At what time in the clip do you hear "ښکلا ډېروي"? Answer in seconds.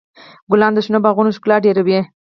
1.37-1.99